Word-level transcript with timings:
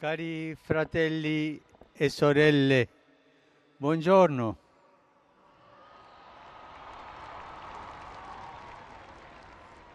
Cari 0.00 0.54
fratelli 0.54 1.60
e 1.92 2.08
sorelle, 2.08 2.86
buongiorno. 3.78 4.56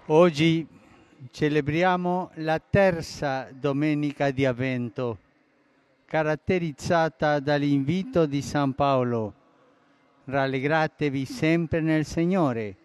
Oggi 0.08 0.68
celebriamo 1.32 2.32
la 2.34 2.60
terza 2.60 3.48
domenica 3.54 4.32
di 4.32 4.46
Avvento, 4.46 5.20
caratterizzata 6.04 7.40
dall'invito 7.40 8.26
di 8.26 8.42
San 8.42 8.74
Paolo. 8.74 9.34
Rallegratevi 10.26 11.24
sempre 11.24 11.80
nel 11.80 12.06
Signore. 12.06 12.76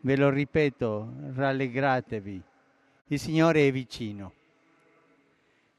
Ve 0.00 0.16
lo 0.16 0.30
ripeto, 0.30 1.12
rallegratevi. 1.34 2.42
Il 3.08 3.18
Signore 3.18 3.68
è 3.68 3.70
vicino. 3.70 4.40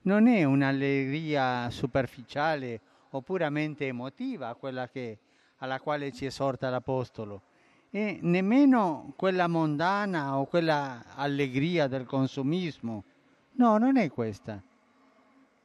Non 0.05 0.27
è 0.27 0.43
un'allegria 0.43 1.69
superficiale 1.69 2.81
o 3.11 3.21
puramente 3.21 3.87
emotiva 3.87 4.53
quella 4.55 4.89
che, 4.89 5.19
alla 5.57 5.79
quale 5.79 6.11
ci 6.11 6.25
esorta 6.25 6.69
l'Apostolo 6.69 7.43
e 7.89 8.17
nemmeno 8.23 9.13
quella 9.15 9.47
mondana 9.47 10.39
o 10.39 10.45
quella 10.45 11.15
allegria 11.15 11.87
del 11.87 12.05
consumismo. 12.05 13.03
No, 13.51 13.77
non 13.77 13.97
è 13.97 14.09
questa. 14.09 14.59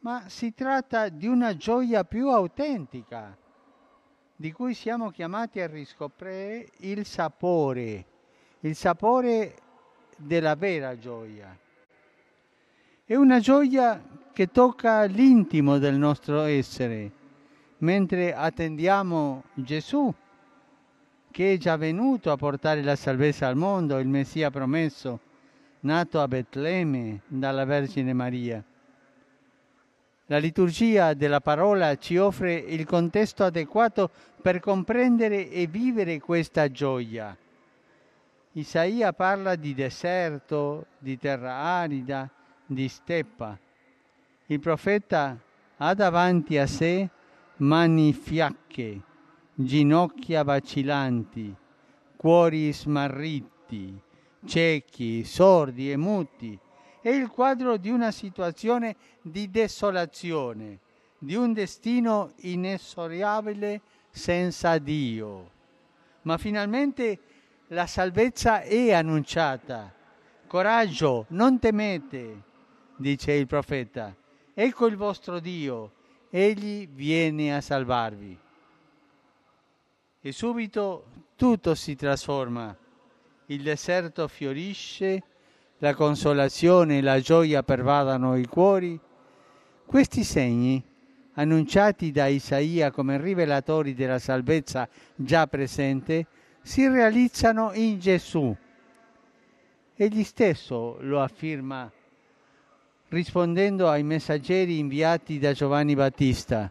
Ma 0.01 0.29
si 0.29 0.53
tratta 0.53 1.09
di 1.09 1.27
una 1.27 1.57
gioia 1.57 2.05
più 2.05 2.29
autentica, 2.29 3.35
di 4.37 4.53
cui 4.53 4.75
siamo 4.75 5.11
chiamati 5.11 5.59
a 5.61 5.67
riscoprire 5.67 6.69
il 6.81 7.07
sapore, 7.07 8.05
il 8.61 8.77
sapore 8.77 9.57
della 10.17 10.55
vera 10.55 10.99
gioia. 10.99 11.59
È 13.09 13.15
una 13.15 13.41
gioia 13.41 14.03
che 14.35 14.49
tocca 14.49 15.05
l'intimo 15.05 15.79
del 15.79 15.95
nostro 15.95 16.43
essere, 16.43 17.11
mentre 17.79 18.35
attendiamo 18.35 19.45
Gesù 19.55 20.15
che 21.31 21.55
è 21.55 21.57
già 21.57 21.79
venuto 21.79 22.31
a 22.31 22.37
portare 22.37 22.83
la 22.83 22.97
salvezza 22.97 23.47
al 23.47 23.57
mondo, 23.57 23.99
il 23.99 24.09
Messia 24.09 24.51
promesso, 24.51 25.21
nato 25.81 26.21
a 26.21 26.29
Betlemme 26.29 27.23
dalla 27.29 27.65
Vergine 27.65 28.13
Maria. 28.13 28.63
La 30.27 30.37
liturgia 30.37 31.15
della 31.15 31.41
parola 31.41 31.97
ci 31.97 32.19
offre 32.19 32.57
il 32.57 32.85
contesto 32.85 33.43
adeguato 33.43 34.11
per 34.43 34.61
comprendere 34.61 35.49
e 35.49 35.67
vivere 35.67 36.21
questa 36.21 36.71
gioia. 36.71 37.35
Isaia 38.53 39.15
parla 39.15 39.57
di 39.57 39.73
deserto, 39.73 40.89
di 40.99 41.17
terra 41.17 41.55
arida, 41.55 42.31
di 42.69 42.89
steppa. 42.89 43.59
Il 44.47 44.61
profeta 44.61 45.39
ha 45.79 45.95
davanti 45.95 46.59
a 46.59 46.67
sé 46.67 47.09
mani 47.57 48.13
fiacche, 48.13 49.01
ginocchia 49.55 50.43
vacillanti, 50.43 51.55
cuori 52.17 52.73
smarriti, 52.73 54.01
ciechi, 54.45 55.25
sordi 55.25 55.91
e 55.91 55.97
muti. 55.97 56.59
È 57.01 57.09
il 57.09 57.29
quadro 57.29 57.77
di 57.77 57.91
una 57.91 58.11
situazione 58.11 58.97
di 59.23 59.51
desolazione, 59.51 60.79
di 61.19 61.35
un 61.35 61.53
destino 61.53 62.33
inesorabile 62.43 63.81
senza 64.11 64.77
Dio. 64.79 65.51
Ma 66.23 66.37
finalmente 66.37 67.19
la 67.69 67.87
salvezza 67.87 68.61
è 68.61 68.93
annunciata. 68.93 69.93
Coraggio, 70.47 71.27
non 71.29 71.59
temete, 71.59 72.43
dice 72.99 73.33
il 73.33 73.47
profeta. 73.47 74.15
Ecco 74.55 74.87
il 74.87 74.97
vostro 74.97 75.41
Dio, 75.41 75.93
egli 76.31 76.87
viene 76.87 77.57
a 77.57 77.61
salvarvi 77.61 78.39
e 80.21 80.33
subito 80.33 81.05
tutto 81.37 81.75
si 81.75 81.95
trasforma. 81.95 82.77
Il 83.47 83.63
deserto 83.63 84.27
fiorisce, 84.29 85.23
la 85.79 85.95
consolazione 85.95 86.99
e 86.99 87.03
la 87.03 87.21
gioia 87.21 87.63
pervadano 87.63 88.37
i 88.37 88.47
cuori. 88.47 88.99
Questi 89.87 90.25
segni, 90.25 90.85
annunciati 91.35 92.11
da 92.11 92.27
Isaia 92.27 92.91
come 92.91 93.19
rivelatori 93.19 93.95
della 93.95 94.19
salvezza 94.19 94.89
già 95.15 95.47
presente, 95.47 96.27
si 96.61 96.87
realizzano 96.87 97.73
in 97.75 97.99
Gesù. 97.99 98.55
Egli 99.95 100.25
stesso 100.25 100.99
lo 101.01 101.23
afferma 101.23 101.91
rispondendo 103.09 103.89
ai 103.89 104.03
messaggeri 104.03 104.79
inviati 104.79 105.39
da 105.39 105.53
Giovanni 105.53 105.95
Battista. 105.95 106.71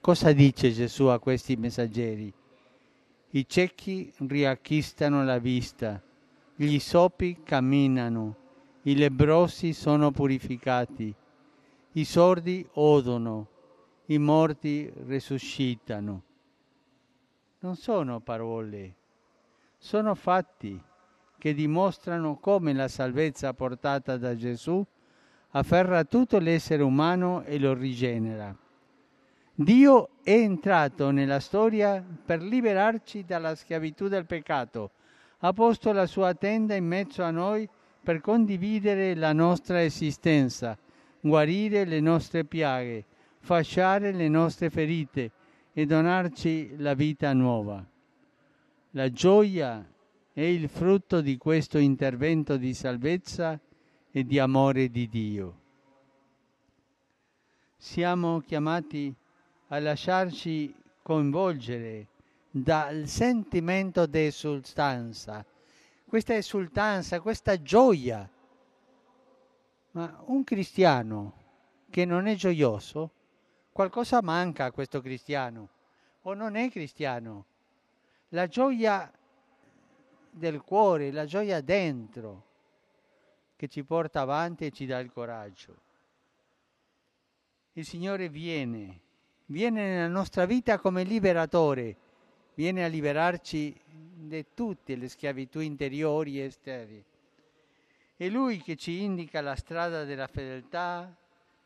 Cosa 0.00 0.32
dice 0.32 0.72
Gesù 0.72 1.04
a 1.04 1.18
questi 1.18 1.56
messaggeri? 1.56 2.32
I 3.30 3.46
ciechi 3.46 4.12
riacquistano 4.18 5.22
la 5.22 5.38
vista, 5.38 6.02
gli 6.56 6.78
sopi 6.78 7.42
camminano, 7.44 8.36
i 8.82 8.96
lebrosi 8.96 9.72
sono 9.74 10.10
purificati, 10.10 11.14
i 11.92 12.04
sordi 12.04 12.66
odono, 12.74 13.48
i 14.06 14.18
morti 14.18 14.90
risuscitano. 15.06 16.22
Non 17.60 17.76
sono 17.76 18.20
parole, 18.20 18.94
sono 19.76 20.14
fatti 20.14 20.80
che 21.36 21.54
dimostrano 21.54 22.38
come 22.38 22.72
la 22.72 22.88
salvezza 22.88 23.52
portata 23.52 24.16
da 24.16 24.34
Gesù 24.34 24.84
afferra 25.50 26.04
tutto 26.04 26.38
l'essere 26.38 26.82
umano 26.82 27.42
e 27.42 27.58
lo 27.58 27.74
rigenera. 27.74 28.54
Dio 29.54 30.10
è 30.22 30.32
entrato 30.32 31.10
nella 31.10 31.40
storia 31.40 32.04
per 32.24 32.42
liberarci 32.42 33.24
dalla 33.24 33.54
schiavitù 33.54 34.08
del 34.08 34.24
peccato. 34.24 34.90
Ha 35.38 35.52
posto 35.52 35.92
la 35.92 36.06
sua 36.06 36.34
tenda 36.34 36.74
in 36.74 36.86
mezzo 36.86 37.22
a 37.22 37.30
noi 37.30 37.68
per 38.00 38.20
condividere 38.20 39.14
la 39.14 39.32
nostra 39.32 39.82
esistenza, 39.82 40.78
guarire 41.20 41.84
le 41.84 42.00
nostre 42.00 42.44
piaghe, 42.44 43.04
fasciare 43.40 44.12
le 44.12 44.28
nostre 44.28 44.70
ferite 44.70 45.32
e 45.72 45.86
donarci 45.86 46.76
la 46.76 46.94
vita 46.94 47.32
nuova. 47.32 47.84
La 48.92 49.10
gioia 49.10 49.84
è 50.32 50.40
il 50.40 50.68
frutto 50.68 51.20
di 51.20 51.36
questo 51.36 51.78
intervento 51.78 52.56
di 52.56 52.74
salvezza 52.74 53.58
e 54.10 54.24
di 54.24 54.38
amore 54.38 54.88
di 54.90 55.08
Dio. 55.08 55.60
Siamo 57.76 58.40
chiamati 58.40 59.14
a 59.68 59.78
lasciarci 59.78 60.74
coinvolgere 61.02 62.08
dal 62.50 63.06
sentimento 63.06 64.06
di 64.06 64.26
esultanza, 64.26 65.44
questa 66.06 66.34
esultanza, 66.34 67.20
questa 67.20 67.60
gioia. 67.60 68.28
Ma 69.92 70.22
un 70.26 70.44
cristiano 70.44 71.32
che 71.90 72.04
non 72.04 72.26
è 72.26 72.34
gioioso, 72.34 73.10
qualcosa 73.72 74.22
manca 74.22 74.66
a 74.66 74.72
questo 74.72 75.00
cristiano 75.00 75.68
o 76.22 76.34
non 76.34 76.56
è 76.56 76.70
cristiano. 76.70 77.44
La 78.30 78.46
gioia 78.46 79.10
del 80.30 80.62
cuore, 80.62 81.10
la 81.10 81.24
gioia 81.24 81.60
dentro 81.60 82.47
che 83.58 83.66
ci 83.66 83.82
porta 83.82 84.20
avanti 84.20 84.66
e 84.66 84.70
ci 84.70 84.86
dà 84.86 85.00
il 85.00 85.10
coraggio. 85.10 85.76
Il 87.72 87.84
Signore 87.84 88.28
viene 88.28 89.00
viene 89.50 89.88
nella 89.88 90.08
nostra 90.08 90.46
vita 90.46 90.78
come 90.78 91.04
liberatore, 91.04 91.96
viene 92.54 92.84
a 92.84 92.88
liberarci 92.88 93.78
di 93.86 94.46
tutte 94.54 94.96
le 94.96 95.08
schiavitù 95.08 95.60
interiori 95.60 96.40
e 96.40 96.44
esterne. 96.44 97.04
È 98.16 98.28
Lui 98.28 98.60
che 98.60 98.76
ci 98.76 99.02
indica 99.02 99.40
la 99.40 99.54
strada 99.54 100.04
della 100.04 100.26
fedeltà, 100.26 101.14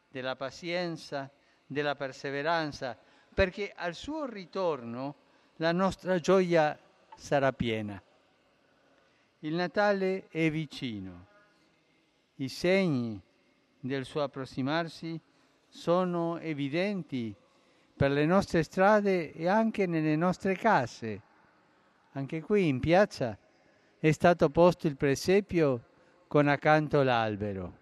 della 0.08 0.36
pazienza, 0.36 1.30
della 1.66 1.96
perseveranza, 1.96 2.96
perché 3.32 3.72
al 3.74 3.94
suo 3.94 4.26
ritorno 4.26 5.16
la 5.56 5.72
nostra 5.72 6.18
gioia 6.18 6.78
sarà 7.16 7.52
piena. 7.52 8.00
Il 9.40 9.54
Natale 9.54 10.28
è 10.28 10.50
vicino. 10.50 11.30
I 12.36 12.48
segni 12.48 13.20
del 13.78 14.04
suo 14.04 14.22
approssimarsi 14.22 15.20
sono 15.68 16.38
evidenti 16.38 17.34
per 17.94 18.10
le 18.10 18.24
nostre 18.24 18.62
strade 18.62 19.32
e 19.32 19.46
anche 19.46 19.86
nelle 19.86 20.16
nostre 20.16 20.54
case. 20.56 21.20
Anche 22.12 22.40
qui 22.40 22.68
in 22.68 22.80
piazza 22.80 23.38
è 23.98 24.10
stato 24.12 24.50
posto 24.50 24.86
il 24.86 24.96
presepio 24.96 25.84
con 26.26 26.48
accanto 26.48 27.02
l'albero. 27.02 27.78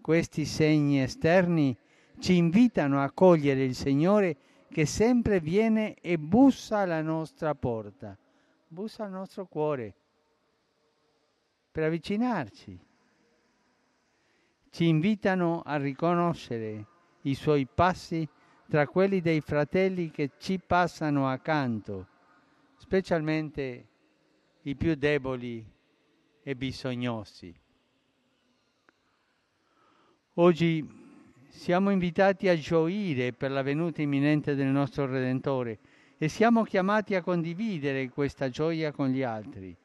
Questi 0.00 0.44
segni 0.44 1.00
esterni 1.00 1.76
ci 2.18 2.36
invitano 2.36 3.02
a 3.02 3.10
cogliere 3.10 3.64
il 3.64 3.74
Signore 3.74 4.36
che 4.68 4.86
sempre 4.86 5.40
viene 5.40 5.94
e 5.94 6.18
bussa 6.18 6.78
alla 6.78 7.02
nostra 7.02 7.54
porta, 7.54 8.16
bussa 8.68 9.04
al 9.04 9.10
nostro 9.10 9.46
cuore 9.46 9.94
per 11.70 11.84
avvicinarci. 11.84 12.88
Ci 14.70 14.86
invitano 14.86 15.62
a 15.64 15.76
riconoscere 15.76 16.86
i 17.22 17.34
suoi 17.34 17.66
passi 17.66 18.26
tra 18.68 18.86
quelli 18.86 19.20
dei 19.20 19.40
fratelli 19.40 20.10
che 20.10 20.30
ci 20.38 20.60
passano 20.64 21.28
accanto, 21.28 22.06
specialmente 22.76 23.88
i 24.62 24.76
più 24.76 24.94
deboli 24.94 25.64
e 26.42 26.54
bisognosi. 26.54 27.52
Oggi 30.34 30.98
siamo 31.48 31.90
invitati 31.90 32.48
a 32.48 32.56
gioire 32.56 33.32
per 33.32 33.50
la 33.50 33.62
venuta 33.62 34.00
imminente 34.00 34.54
del 34.54 34.68
nostro 34.68 35.04
Redentore 35.06 35.78
e 36.16 36.28
siamo 36.28 36.62
chiamati 36.62 37.16
a 37.16 37.22
condividere 37.22 38.08
questa 38.08 38.48
gioia 38.48 38.92
con 38.92 39.08
gli 39.08 39.22
altri, 39.22 39.76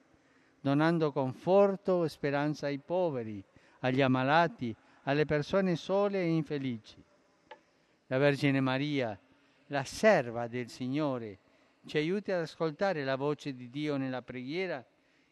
donando 0.61 1.11
conforto 1.11 2.03
e 2.03 2.09
speranza 2.09 2.67
ai 2.67 2.77
poveri, 2.77 3.43
agli 3.79 4.01
ammalati, 4.01 4.75
alle 5.03 5.25
persone 5.25 5.75
sole 5.75 6.19
e 6.19 6.27
infelici. 6.27 7.03
La 8.07 8.17
Vergine 8.17 8.59
Maria, 8.59 9.17
la 9.67 9.83
serva 9.83 10.47
del 10.47 10.69
Signore, 10.69 11.39
ci 11.85 11.97
aiuti 11.97 12.31
ad 12.31 12.41
ascoltare 12.41 13.03
la 13.03 13.15
voce 13.15 13.53
di 13.53 13.69
Dio 13.69 13.97
nella 13.97 14.21
preghiera 14.21 14.83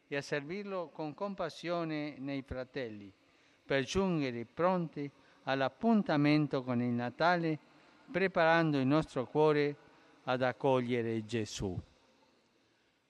e 0.08 0.16
a 0.16 0.22
servirlo 0.22 0.90
con 0.90 1.14
compassione 1.14 2.16
nei 2.20 2.44
fratelli, 2.44 3.12
per 3.66 3.84
giungere 3.84 4.46
pronti 4.46 5.10
all'appuntamento 5.44 6.64
con 6.64 6.82
il 6.82 6.92
Natale, 6.92 7.58
preparando 8.12 8.80
il 8.80 8.86
nostro 8.86 9.26
cuore 9.26 9.76
ad 10.26 10.42
accogliere 10.42 11.26
Gesù. 11.26 11.76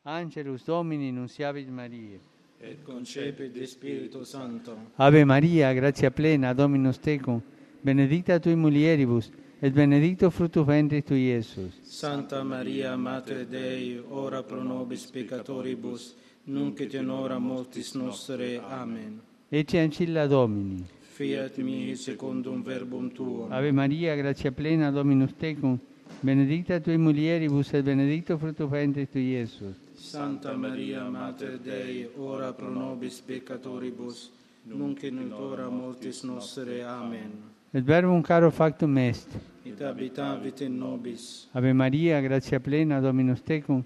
Angelus 0.03 0.63
Domini 0.65 1.11
nunciavit 1.11 1.67
Maria. 1.67 2.19
Et 2.65 2.77
concepit 2.85 3.51
de 3.51 3.65
Spiritu 3.65 4.23
Santo. 4.23 4.77
Ave 4.95 5.25
Maria, 5.25 5.73
grazia 5.73 6.09
plena, 6.11 6.53
Dominus 6.53 6.97
tecum, 6.97 7.41
benedicta 7.81 8.39
tui 8.39 8.55
mulieribus, 8.55 9.29
et 9.59 9.73
benedictus 9.73 10.33
fructus 10.33 10.65
ventris 10.65 11.03
tui, 11.03 11.27
Iesus. 11.27 11.73
Santa 11.83 12.41
Maria, 12.41 12.95
Mater 12.95 13.45
Dei, 13.45 14.01
ora 14.09 14.43
pro 14.43 14.63
nobis 14.63 15.05
peccatoribus, 15.07 16.15
nunc 16.45 16.79
et 16.79 16.93
in 16.93 17.09
hora 17.09 17.37
mortis 17.37 17.93
nostre. 17.95 18.61
Amen. 18.69 19.19
Ecce 19.49 19.79
ancilla 19.79 20.25
Domini. 20.25 20.85
Fiat 21.01 21.57
mihi 21.57 21.97
secundum 21.97 22.63
verbum 22.63 23.11
tuum. 23.11 23.51
Ave 23.51 23.73
Maria, 23.73 24.15
grazia 24.15 24.53
plena, 24.53 24.89
Dominus 24.89 25.35
tecum, 25.35 25.77
benedicta 26.21 26.79
tui 26.79 26.97
mulieribus, 26.97 27.73
et 27.73 27.83
benedictus 27.83 28.39
fructus 28.39 28.69
ventris 28.69 29.09
tui, 29.09 29.33
Iesus. 29.33 29.82
Santa 29.95 30.55
Maria, 30.57 31.03
Mater 31.09 31.57
Dei, 31.57 32.09
ora 32.17 32.53
pro 32.53 32.69
nobis 32.69 33.21
peccatoribus, 33.21 34.31
nunc 34.63 35.03
in 35.03 35.31
hora 35.31 35.69
mortis 35.69 36.23
nostre. 36.23 36.83
Amen. 36.83 37.31
Et 37.71 37.83
verbum 37.83 38.21
caro 38.21 38.51
factum 38.51 38.97
est. 38.97 39.27
Et 39.65 39.81
habitavit 39.81 40.61
in 40.61 40.77
nobis. 40.77 41.47
Ave 41.53 41.73
Maria, 41.73 42.21
grazia 42.21 42.59
plena, 42.59 42.99
Dominus 42.99 43.41
tecum, 43.41 43.83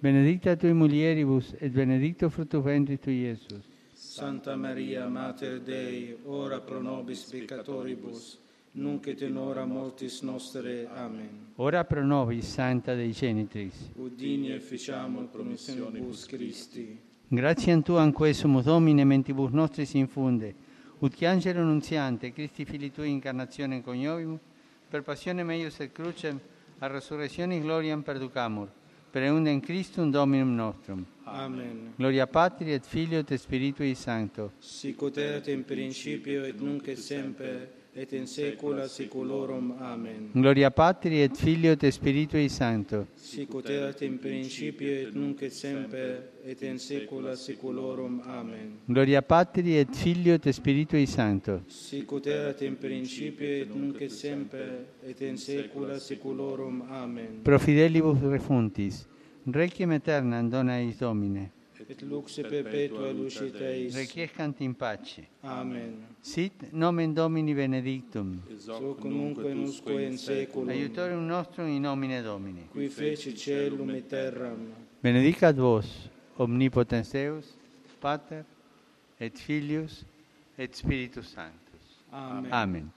benedicta 0.00 0.56
tui 0.56 0.72
mulieribus, 0.72 1.54
et 1.58 1.72
benedictus 1.72 2.32
fructus 2.32 2.62
ventris 2.62 3.00
tui, 3.00 3.22
Iesus. 3.24 3.64
Santa 3.94 4.56
Maria, 4.56 5.06
Mater 5.08 5.60
Dei, 5.60 6.16
ora 6.26 6.60
pro 6.60 6.80
nobis 6.80 7.24
peccatoribus, 7.24 8.38
nunc 8.72 9.06
et 9.06 9.20
in 9.22 9.36
hora 9.36 9.64
mortis 9.64 10.20
nostre. 10.22 10.88
Amen. 10.94 11.52
Ora 11.56 11.84
pro 11.84 12.04
nobis, 12.04 12.46
Santa 12.46 12.94
Dei 12.94 13.12
Genitrix. 13.12 13.90
Udini 13.94 14.52
e 14.52 14.60
ficiamur 14.60 15.28
promissionibus 15.28 16.26
Christi. 16.26 16.98
Gratiam 17.28 17.82
Tuam 17.82 18.12
quesumus 18.12 18.64
Domine 18.64 19.04
mentibus 19.04 19.50
nostris 19.50 19.94
infunde, 19.94 20.54
ut 20.98 21.14
che 21.14 21.26
angelo 21.26 21.62
nunziante, 21.62 22.32
Christi 22.32 22.64
Fili 22.64 22.90
Tui 22.90 23.10
incarnazione 23.10 23.82
coniovimus, 23.82 24.40
per 24.88 25.02
passione 25.02 25.44
meius 25.44 25.78
et 25.78 25.92
crucem, 25.92 26.40
a 26.78 26.86
resurrectionis 26.88 27.62
gloriam 27.62 28.02
perducamur, 28.02 28.68
per 29.10 29.22
eundem 29.22 29.60
Christum 29.60 30.10
Dominum 30.10 30.54
nostrum. 30.54 31.06
Amen. 31.24 31.92
Gloria 31.96 32.26
Patri 32.26 32.72
et 32.72 32.84
Filio 32.84 33.20
et 33.20 33.34
Spiritui 33.34 33.94
Sancto. 33.94 34.52
Sicut 34.58 35.16
erat 35.16 35.46
in 35.48 35.64
principio 35.64 36.44
et 36.44 36.58
nunc 36.58 36.88
et 36.88 36.98
semper 36.98 37.79
et 37.92 38.12
in 38.12 38.26
saecula 38.26 38.86
saeculorum. 38.86 39.74
Amen. 39.78 40.30
Gloria 40.32 40.70
Patri 40.70 41.22
et 41.22 41.36
Filio 41.36 41.72
et 41.72 41.90
Spiritui 41.90 42.48
Sancto. 42.48 43.08
Sicut 43.14 43.68
erat 43.68 44.00
in 44.02 44.18
principio 44.18 44.88
et 44.88 45.14
nunc 45.14 45.42
et 45.42 45.52
semper 45.52 46.30
et 46.44 46.62
in 46.62 46.78
saecula 46.78 47.34
saeculorum. 47.34 48.22
Amen. 48.26 48.78
Gloria 48.86 49.22
Patri 49.22 49.76
et 49.76 49.94
Filio 49.94 50.34
et 50.34 50.50
Spiritui 50.50 51.06
Sancto. 51.06 51.62
Sicut 51.66 52.26
erat 52.26 52.62
in 52.62 52.76
principio 52.78 53.46
et 53.46 53.74
nunc 53.74 54.00
et 54.00 54.10
semper 54.10 54.86
et 55.02 55.20
in 55.22 55.36
saecula 55.36 55.98
saeculorum. 55.98 56.84
Amen. 56.90 57.40
Pro 57.42 57.58
fidelibus 57.58 58.20
refuntis, 58.22 59.06
requiem 59.46 59.90
aeternam 59.90 60.48
dona 60.48 60.78
eis 60.78 60.98
Domine. 60.98 61.59
et 61.88 62.02
lux 62.02 62.40
perpetua 62.42 63.12
luce 63.12 63.50
Teis. 63.52 63.94
Requiescant 63.94 64.60
in 64.60 64.74
pace. 64.74 65.26
Amen. 65.42 66.06
Sit 66.20 66.72
nomen 66.72 67.14
Domini 67.14 67.54
benedictum. 67.54 68.42
Soc 68.56 69.04
nunque 69.04 69.52
nusque 69.54 69.90
in 70.02 70.16
saeculum. 70.16 70.68
Aiutorium 70.68 71.26
nostrum 71.26 71.68
in 71.68 71.80
nomine 71.80 72.22
Domini. 72.22 72.68
Qui 72.70 72.88
feci 72.88 73.34
celum 73.34 73.90
et 73.90 74.06
terram. 74.06 74.72
Benedicat 75.00 75.56
vos, 75.56 76.10
omnipotens 76.36 77.10
Deus, 77.10 77.56
Pater, 77.98 78.44
et 79.18 79.38
Filius, 79.38 80.04
et 80.56 80.74
Spiritus 80.74 81.32
Sanctus. 81.32 82.04
Amen. 82.10 82.52
Amen. 82.52 82.92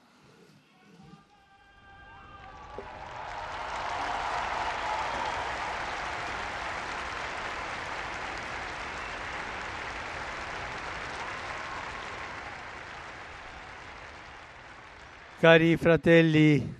Cari 15.44 15.76
fratelli 15.76 16.74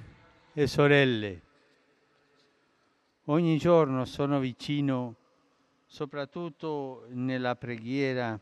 e 0.55 0.66
sorelle, 0.66 1.40
ogni 3.25 3.58
giorno 3.58 4.06
sono 4.06 4.38
vicino, 4.38 5.16
soprattutto 5.84 7.05
nella 7.11 7.56
preghiera, 7.56 8.40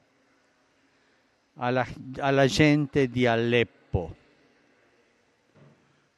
alla, 1.57 1.85
alla 2.19 2.47
gente 2.47 3.09
di 3.09 3.27
Aleppo. 3.27 4.15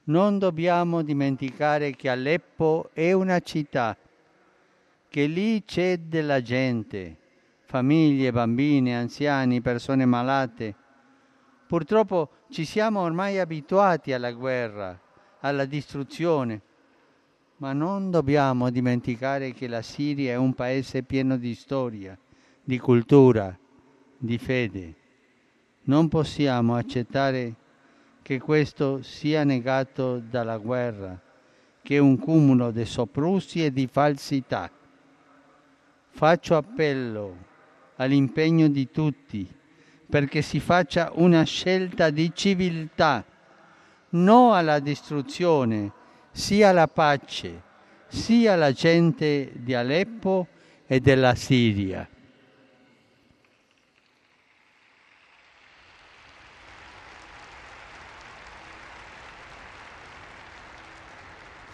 Non 0.05 0.39
dobbiamo 0.39 1.01
dimenticare 1.01 1.97
che 1.97 2.11
Aleppo 2.11 2.91
è 2.93 3.13
una 3.13 3.41
città, 3.41 3.97
che 5.09 5.25
lì 5.25 5.65
c'è 5.65 5.97
della 5.97 6.43
gente, 6.43 7.17
famiglie, 7.63 8.33
bambini, 8.33 8.95
anziani, 8.95 9.63
persone 9.63 10.05
malate. 10.05 10.75
Purtroppo 11.67 12.29
ci 12.55 12.65
siamo 12.65 13.01
ormai 13.01 13.41
abituati 13.41 14.13
alla 14.13 14.31
guerra, 14.31 14.97
alla 15.41 15.65
distruzione, 15.65 16.61
ma 17.57 17.73
non 17.73 18.13
dobbiamo 18.13 18.71
dimenticare 18.71 19.53
che 19.53 19.67
la 19.67 19.83
Siria 19.83 20.35
è 20.35 20.37
un 20.37 20.55
paese 20.55 21.03
pieno 21.03 21.37
di 21.37 21.53
storia, 21.57 22.17
di 22.63 22.79
cultura, 22.79 23.59
di 24.17 24.39
fede. 24.39 24.95
Non 25.87 26.07
possiamo 26.07 26.77
accettare 26.77 27.57
che 28.23 28.39
questo 28.39 29.03
sia 29.03 29.43
negato 29.43 30.21
dalla 30.21 30.59
guerra, 30.59 31.21
che 31.83 31.97
è 31.97 31.99
un 31.99 32.17
cumulo 32.21 32.71
di 32.71 32.85
soprusi 32.85 33.65
e 33.65 33.73
di 33.73 33.89
falsità. 33.89 34.71
Faccio 36.11 36.55
appello 36.55 37.37
all'impegno 37.97 38.69
di 38.69 38.89
tutti 38.93 39.63
perché 40.09 40.43
si 40.43 40.61
faccia 40.61 41.11
una 41.15 41.43
scelta 41.45 42.11
di 42.11 42.33
civiltà, 42.35 43.25
no 44.11 44.55
alla 44.55 44.79
distruzione, 44.79 45.93
sia 46.31 46.71
alla 46.71 46.89
pace, 46.89 47.63
sia 48.07 48.53
alla 48.53 48.73
gente 48.73 49.51
di 49.55 49.75
Aleppo 49.75 50.49
e 50.87 51.01
della 51.01 51.35
Siria. 51.35 52.09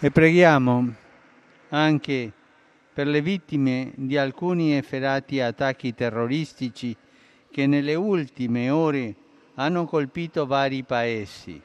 E 0.03 0.09
preghiamo 0.09 0.95
anche 1.69 2.31
per 2.91 3.05
le 3.05 3.21
vittime 3.21 3.91
di 3.95 4.17
alcuni 4.17 4.75
efferati 4.75 5.39
attacchi 5.39 5.93
terroristici 5.93 6.95
che 7.51 7.67
nelle 7.67 7.95
ultime 7.95 8.69
ore 8.69 9.15
hanno 9.55 9.85
colpito 9.85 10.45
vari 10.45 10.83
paesi. 10.83 11.61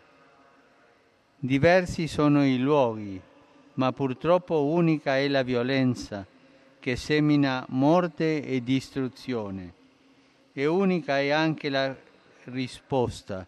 Diversi 1.39 2.09
sono 2.09 2.45
i 2.45 2.59
luoghi, 2.59 3.21
ma 3.75 3.93
purtroppo 3.93 4.65
unica 4.65 5.17
è 5.17 5.29
la 5.29 5.43
violenza 5.43 6.27
che 6.81 6.97
semina 6.97 7.65
morte 7.69 8.45
e 8.45 8.63
distruzione. 8.63 9.75
E 10.53 10.67
unica 10.67 11.19
è 11.19 11.31
anche 11.31 11.69
la 11.69 11.95
risposta, 12.45 13.47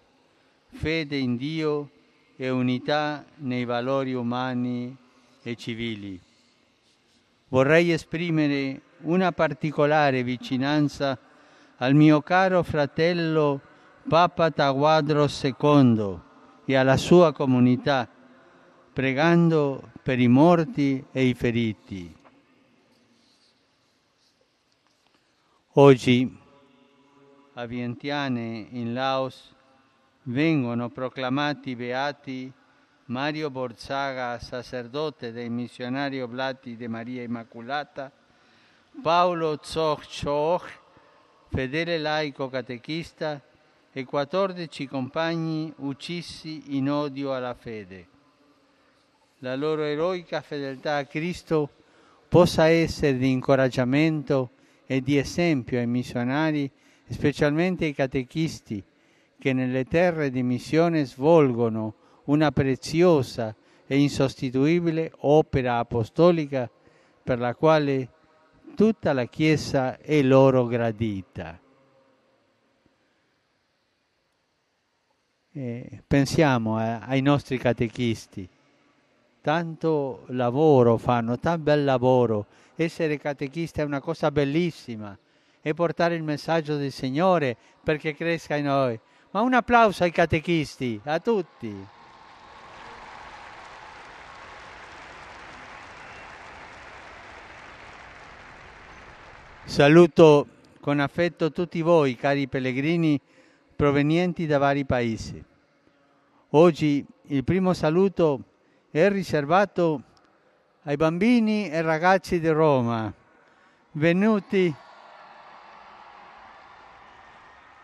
fede 0.68 1.16
in 1.16 1.36
Dio 1.36 1.90
e 2.36 2.50
unità 2.50 3.24
nei 3.36 3.64
valori 3.64 4.14
umani 4.14 4.96
e 5.42 5.56
civili. 5.56 6.20
Vorrei 7.48 7.92
esprimere 7.92 8.82
una 9.00 9.32
particolare 9.32 10.22
vicinanza 10.22 11.18
al 11.78 11.94
mio 11.94 12.22
caro 12.22 12.62
fratello 12.62 13.60
Papa 14.08 14.50
Taguadro 14.50 15.26
II 15.26 16.18
e 16.64 16.76
alla 16.76 16.96
sua 16.96 17.32
comunità, 17.32 18.08
pregando 18.92 19.90
per 20.02 20.18
i 20.18 20.28
morti 20.28 21.04
e 21.12 21.24
i 21.24 21.34
feriti. 21.34 22.16
Oggi 25.74 26.46
a 27.54 27.66
Vientiane, 27.66 28.66
in 28.70 28.92
Laos, 28.94 29.54
vengono 30.24 30.90
proclamati 30.90 31.74
beati 31.74 32.52
Mario 33.06 33.50
Borzaga, 33.50 34.38
sacerdote 34.38 35.32
dei 35.32 35.48
missionari 35.48 36.20
oblati 36.20 36.76
di 36.76 36.86
Maria 36.88 37.22
Immaculata, 37.22 38.12
Paolo 39.02 39.58
Choch, 39.58 40.70
fedele 41.50 41.98
laico 41.98 42.48
catechista, 42.48 43.42
e 43.92 44.04
14 44.04 44.86
compagni 44.86 45.72
uccisi 45.78 46.76
in 46.76 46.88
odio 46.88 47.34
alla 47.34 47.54
fede. 47.54 48.06
La 49.38 49.56
loro 49.56 49.82
eroica 49.82 50.40
fedeltà 50.40 50.96
a 50.96 51.04
Cristo 51.04 51.68
possa 52.28 52.66
essere 52.66 53.16
di 53.16 53.30
incoraggiamento 53.30 54.50
e 54.86 55.00
di 55.00 55.16
esempio 55.16 55.78
ai 55.78 55.86
missionari, 55.86 56.70
specialmente 57.08 57.86
ai 57.86 57.94
catechisti, 57.94 58.82
che 59.38 59.52
nelle 59.52 59.84
terre 59.84 60.30
di 60.30 60.42
missione 60.42 61.04
svolgono 61.04 61.94
una 62.24 62.50
preziosa 62.50 63.54
e 63.86 63.98
insostituibile 63.98 65.12
opera 65.20 65.78
apostolica 65.78 66.70
per 67.22 67.38
la 67.38 67.54
quale 67.54 68.08
tutta 68.78 69.12
la 69.12 69.24
Chiesa 69.24 69.98
è 69.98 70.22
loro 70.22 70.64
gradita. 70.66 71.58
Eh, 75.52 76.02
pensiamo 76.06 76.80
eh, 76.80 77.00
ai 77.00 77.20
nostri 77.20 77.58
catechisti, 77.58 78.48
tanto 79.40 80.22
lavoro 80.28 80.96
fanno, 80.96 81.40
tanto 81.40 81.64
bel 81.64 81.82
lavoro. 81.82 82.46
Essere 82.76 83.18
catechista 83.18 83.82
è 83.82 83.84
una 83.84 84.00
cosa 84.00 84.30
bellissima 84.30 85.18
e 85.60 85.74
portare 85.74 86.14
il 86.14 86.22
messaggio 86.22 86.76
del 86.76 86.92
Signore 86.92 87.56
perché 87.82 88.14
cresca 88.14 88.54
in 88.54 88.66
noi. 88.66 89.00
Ma 89.32 89.40
un 89.40 89.54
applauso 89.54 90.04
ai 90.04 90.12
catechisti, 90.12 91.00
a 91.02 91.18
tutti. 91.18 91.96
Saluto 99.68 100.46
con 100.80 100.98
affetto 100.98 101.52
tutti 101.52 101.82
voi, 101.82 102.16
cari 102.16 102.48
pellegrini 102.48 103.20
provenienti 103.76 104.46
da 104.46 104.56
vari 104.56 104.86
paesi. 104.86 105.44
Oggi 106.52 107.04
il 107.26 107.44
primo 107.44 107.74
saluto 107.74 108.42
è 108.90 109.10
riservato 109.10 110.02
ai 110.84 110.96
bambini 110.96 111.68
e 111.68 111.82
ragazzi 111.82 112.40
di 112.40 112.48
Roma, 112.48 113.12
venuti, 113.92 114.74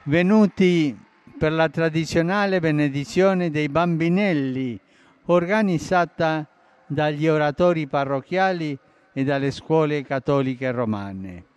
venuti 0.04 0.98
per 1.38 1.52
la 1.52 1.68
tradizionale 1.68 2.60
benedizione 2.60 3.50
dei 3.50 3.68
bambinelli 3.68 4.80
organizzata 5.26 6.46
dagli 6.86 7.28
oratori 7.28 7.86
parrocchiali 7.86 8.76
e 9.12 9.22
dalle 9.22 9.50
scuole 9.50 10.02
cattoliche 10.02 10.70
romane. 10.70 11.52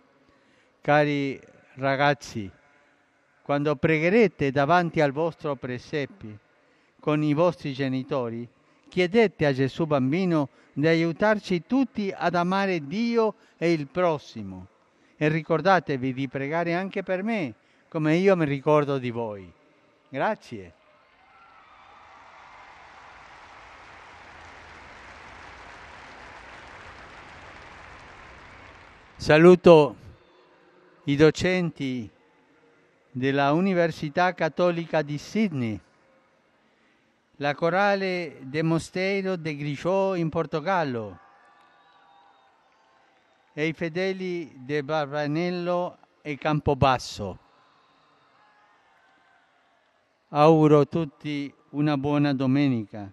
Cari 0.88 1.38
ragazzi, 1.74 2.50
quando 3.42 3.76
pregherete 3.76 4.50
davanti 4.50 5.02
al 5.02 5.12
vostro 5.12 5.54
presepi 5.54 6.34
con 6.98 7.22
i 7.22 7.34
vostri 7.34 7.74
genitori, 7.74 8.48
chiedete 8.88 9.44
a 9.44 9.52
Gesù 9.52 9.84
bambino 9.84 10.48
di 10.72 10.86
aiutarci 10.86 11.64
tutti 11.66 12.10
ad 12.16 12.34
amare 12.34 12.86
Dio 12.86 13.34
e 13.58 13.70
il 13.70 13.86
prossimo 13.86 14.68
e 15.18 15.28
ricordatevi 15.28 16.14
di 16.14 16.26
pregare 16.26 16.72
anche 16.72 17.02
per 17.02 17.22
me, 17.22 17.54
come 17.90 18.16
io 18.16 18.34
mi 18.34 18.46
ricordo 18.46 18.96
di 18.96 19.10
voi. 19.10 19.52
Grazie. 20.08 20.72
Saluto 29.16 30.06
i 31.08 31.16
docenti 31.16 32.08
della 33.10 33.52
Università 33.52 34.34
Cattolica 34.34 35.00
di 35.00 35.16
Sydney, 35.16 35.80
la 37.36 37.54
corale 37.54 38.40
de 38.42 38.62
Mosteiro 38.62 39.36
de 39.36 39.56
Grisciò 39.56 40.16
in 40.16 40.28
Portogallo 40.28 41.18
e 43.54 43.68
i 43.68 43.72
fedeli 43.72 44.52
di 44.54 44.82
Barbanello 44.82 45.96
e 46.20 46.36
Campobasso. 46.36 47.38
Auguro 50.28 50.80
a 50.80 50.84
tutti 50.84 51.50
una 51.70 51.96
buona 51.96 52.34
domenica 52.34 53.10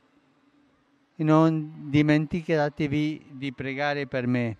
e 1.15 1.23
non 1.23 1.89
dimenticatevi 1.89 3.27
di 3.31 3.53
pregare 3.53 4.05
per 4.05 4.27
me. 4.27 4.57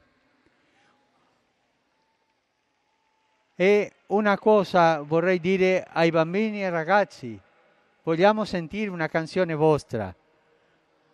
E 3.56 3.92
una 4.08 4.38
cosa 4.38 5.00
vorrei 5.02 5.40
dire 5.40 5.88
ai 5.90 6.12
bambini 6.12 6.62
e 6.62 6.70
ragazzi, 6.70 7.40
vogliamo 8.04 8.44
sentire 8.44 8.90
una 8.90 9.08
canzone 9.08 9.54
vostra. 9.56 10.14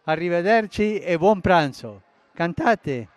Arrivederci 0.06 1.00
e 1.00 1.18
buon 1.20 1.40
pranzo. 1.40 2.02
Cantate. 2.34 3.08